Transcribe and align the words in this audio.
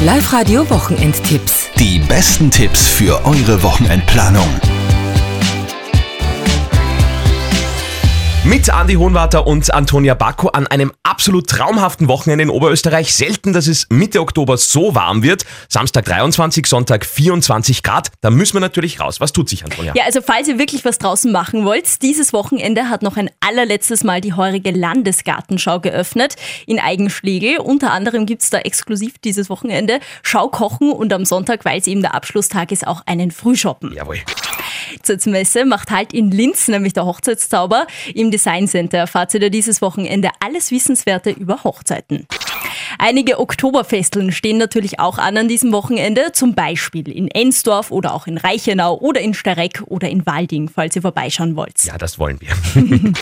Live-Radio 0.00 0.70
Wochenendtipps. 0.70 1.70
Die 1.76 1.98
besten 1.98 2.52
Tipps 2.52 2.86
für 2.86 3.26
eure 3.26 3.64
Wochenendplanung. 3.64 4.46
Mit 8.48 8.70
Andi 8.70 8.94
Hohenwarter 8.94 9.46
und 9.46 9.74
Antonia 9.74 10.14
Bacco 10.14 10.48
an 10.48 10.66
einem 10.66 10.90
absolut 11.02 11.50
traumhaften 11.50 12.08
Wochenende 12.08 12.44
in 12.44 12.48
Oberösterreich. 12.48 13.14
Selten, 13.14 13.52
dass 13.52 13.66
es 13.66 13.86
Mitte 13.90 14.22
Oktober 14.22 14.56
so 14.56 14.94
warm 14.94 15.22
wird. 15.22 15.44
Samstag 15.68 16.06
23, 16.06 16.64
Sonntag 16.64 17.04
24 17.04 17.82
Grad. 17.82 18.10
Da 18.22 18.30
müssen 18.30 18.54
wir 18.54 18.60
natürlich 18.60 19.00
raus. 19.00 19.20
Was 19.20 19.34
tut 19.34 19.50
sich, 19.50 19.64
Antonia? 19.64 19.92
Ja, 19.94 20.04
also 20.04 20.22
falls 20.22 20.48
ihr 20.48 20.58
wirklich 20.58 20.86
was 20.86 20.96
draußen 20.96 21.30
machen 21.30 21.66
wollt, 21.66 22.00
dieses 22.00 22.32
Wochenende 22.32 22.88
hat 22.88 23.02
noch 23.02 23.18
ein 23.18 23.28
allerletztes 23.40 24.02
Mal 24.02 24.22
die 24.22 24.32
heurige 24.32 24.70
Landesgartenschau 24.70 25.80
geöffnet 25.80 26.36
in 26.66 26.80
Eigenschlegel. 26.80 27.58
Unter 27.58 27.92
anderem 27.92 28.24
gibt 28.24 28.40
es 28.40 28.48
da 28.48 28.60
exklusiv 28.60 29.18
dieses 29.18 29.50
Wochenende 29.50 30.00
Schaukochen 30.22 30.90
und 30.90 31.12
am 31.12 31.26
Sonntag, 31.26 31.66
weil 31.66 31.80
es 31.80 31.86
eben 31.86 32.00
der 32.00 32.14
Abschlusstag 32.14 32.72
ist, 32.72 32.86
auch 32.86 33.02
einen 33.04 33.30
Frühshoppen. 33.30 33.92
Jawohl. 33.92 34.20
Hochzeitsmesse 34.94 35.64
macht 35.64 35.90
halt 35.90 36.12
in 36.12 36.30
Linz, 36.30 36.68
nämlich 36.68 36.92
der 36.92 37.06
Hochzeitszauber. 37.06 37.86
Im 38.14 38.30
Design 38.30 38.66
Center 38.68 38.98
erfahrt 38.98 39.34
ihr 39.34 39.50
dieses 39.50 39.82
Wochenende 39.82 40.30
alles 40.40 40.70
Wissenswerte 40.70 41.30
über 41.30 41.64
Hochzeiten. 41.64 42.26
Einige 42.98 43.38
Oktoberfesteln 43.38 44.32
stehen 44.32 44.58
natürlich 44.58 44.98
auch 44.98 45.18
an 45.18 45.36
an 45.36 45.46
diesem 45.46 45.72
Wochenende, 45.72 46.32
zum 46.32 46.54
Beispiel 46.54 47.08
in 47.08 47.28
Ensdorf 47.28 47.92
oder 47.92 48.12
auch 48.12 48.26
in 48.26 48.38
Reichenau 48.38 48.98
oder 48.98 49.20
in 49.20 49.34
Stareck 49.34 49.82
oder 49.86 50.08
in 50.08 50.26
Walding, 50.26 50.68
falls 50.68 50.96
ihr 50.96 51.02
vorbeischauen 51.02 51.54
wollt. 51.54 51.84
Ja, 51.84 51.96
das 51.96 52.18
wollen 52.18 52.40
wir. 52.40 52.48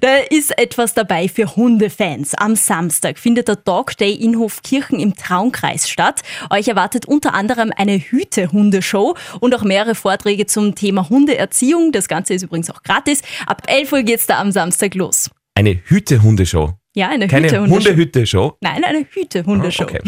Da 0.00 0.16
ist 0.30 0.58
etwas 0.58 0.94
dabei 0.94 1.28
für 1.28 1.54
Hundefans. 1.54 2.34
Am 2.34 2.56
Samstag 2.56 3.18
findet 3.18 3.46
der 3.46 3.56
Dog 3.56 3.96
Day 3.96 4.12
in 4.12 4.38
Hofkirchen 4.38 4.98
im 4.98 5.14
Traunkreis 5.14 5.88
statt. 5.88 6.22
Euch 6.50 6.66
erwartet 6.66 7.06
unter 7.06 7.34
anderem 7.34 7.70
eine 7.76 7.98
Hüte-Hundeshow 7.98 9.16
und 9.40 9.54
auch 9.54 9.62
mehrere 9.62 9.94
Vorträge 9.94 10.46
zum 10.46 10.74
Thema 10.74 11.08
Hundeerziehung. 11.08 11.92
Das 11.92 12.08
Ganze 12.08 12.34
ist 12.34 12.42
übrigens 12.42 12.70
auch 12.70 12.82
gratis. 12.82 13.22
Ab 13.46 13.62
11 13.68 13.92
Uhr 13.92 14.02
geht's 14.02 14.26
da 14.26 14.40
am 14.40 14.50
Samstag 14.50 14.94
los. 14.94 15.30
Eine 15.54 15.80
Hüte-Hundeshow. 15.84 16.74
Ja, 16.96 17.08
eine 17.08 17.26
Keine 17.26 17.48
Hüte-Hundeshow. 17.48 17.74
Hundehütte-Show. 17.74 18.56
Nein, 18.60 18.84
eine 18.84 19.04
Hüte-Hundeshow. 19.10 19.82
Ah, 19.82 19.86
okay. 19.86 20.00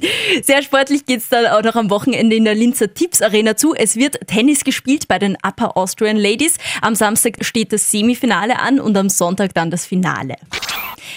Sehr 0.42 0.62
sportlich 0.62 1.04
geht's 1.04 1.28
dann 1.28 1.46
auch 1.46 1.62
noch 1.62 1.76
am 1.76 1.90
Wochenende 1.90 2.34
in 2.34 2.44
der 2.44 2.54
Linzer 2.54 2.94
Tipps 2.94 3.20
Arena 3.20 3.56
zu. 3.56 3.74
Es 3.74 3.96
wird 3.96 4.18
Tennis 4.26 4.64
gespielt 4.64 5.06
bei 5.06 5.18
den 5.18 5.36
Upper 5.46 5.76
Austrian 5.76 6.16
Ladies. 6.16 6.56
Am 6.80 6.94
Samstag 6.94 7.44
steht 7.44 7.74
das 7.74 7.90
Semifinale 7.90 8.58
an 8.58 8.80
und 8.80 8.96
am 8.96 9.10
Sonntag 9.10 9.52
dann 9.52 9.70
das 9.70 9.84
Finale. 9.84 10.36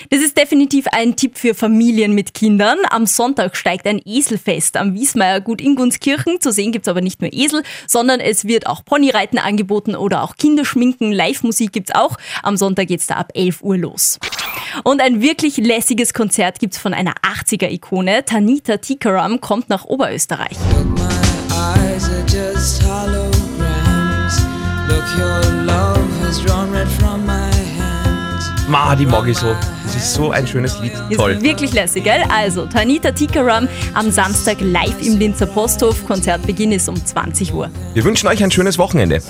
Das 0.09 0.19
ist 0.19 0.38
definitiv 0.38 0.88
ein 0.91 1.16
Tipp 1.16 1.38
für 1.38 1.55
Familien 1.55 2.14
mit 2.14 2.33
Kindern. 2.33 2.77
Am 2.89 3.05
Sonntag 3.05 3.55
steigt 3.55 3.88
ein 3.88 4.02
Eselfest 4.05 4.75
am 4.75 4.94
Wiesmeiergut 4.94 5.61
in 5.61 5.75
Gunskirchen. 5.75 6.42
Zu 6.42 6.52
sehen 6.52 6.73
gibt's 6.73 6.89
aber 6.89 7.02
nicht 7.02 7.21
nur 7.21 7.31
Esel, 7.33 7.64
sondern 7.88 8.19
es 8.19 8.45
wird 8.45 8.67
auch 8.67 8.83
Ponyreiten 8.83 9.39
angeboten 9.39 9.95
oder 9.95 10.23
auch 10.23 10.36
Kinderschminken. 10.36 11.14
Live-Musik 11.14 11.71
gibt's 11.71 11.95
auch. 11.95 12.17
Am 12.44 12.58
Sonntag 12.58 12.89
geht's 12.89 13.08
da 13.08 13.16
ab 13.16 13.31
11 13.33 13.64
Uhr 13.64 13.77
los. 13.77 14.19
Und 14.83 15.01
ein 15.01 15.21
wirklich 15.21 15.57
lässiges 15.57 16.13
Konzert 16.13 16.59
gibt's 16.59 16.77
von 16.77 16.93
einer 16.93 17.13
80er-Ikone. 17.23 18.25
Tanita 18.25 18.77
Tikaram 18.77 19.41
kommt 19.41 19.69
nach 19.69 19.85
Oberösterreich. 19.85 20.57
eyes 21.57 22.09
are 22.09 22.23
just 22.27 22.83
holograms. 22.83 24.41
Look, 24.87 25.03
your 25.17 25.41
love 25.65 25.99
has 26.21 26.39
drawn 26.43 26.71
red 26.71 26.87
from 26.87 27.25
my 27.25 27.51
hands. 27.77 28.45
Ma, 28.67 28.95
die 28.95 29.05
mag 29.05 29.27
ich 29.27 29.37
so. 29.37 29.55
Das 29.83 29.95
ist 29.95 30.13
so 30.13 30.31
ein 30.31 30.45
schönes 30.45 30.79
Lied. 30.79 30.91
Ist 31.09 31.17
Toll. 31.17 31.41
wirklich 31.41 31.73
lässig, 31.73 32.03
gell? 32.03 32.23
Also, 32.29 32.65
Tanita 32.65 33.11
Tikaram 33.11 33.67
am 33.93 34.11
Samstag 34.11 34.57
live 34.59 35.02
im 35.02 35.17
Linzer 35.17 35.45
Posthof. 35.45 36.05
Konzertbeginn 36.05 36.71
ist 36.73 36.89
um 36.89 37.03
20 37.03 37.53
Uhr. 37.53 37.69
Wir 37.93 38.03
wünschen 38.03 38.27
euch 38.27 38.43
ein 38.43 38.52
schönes 38.52 38.77
Wochenende. 38.77 39.21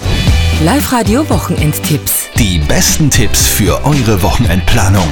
Live-Radio 0.60 1.30
Wochenendtipps. 1.30 2.30
Die 2.40 2.58
besten 2.58 3.12
Tipps 3.12 3.46
für 3.46 3.86
eure 3.86 4.24
Wochenendplanung. 4.24 5.08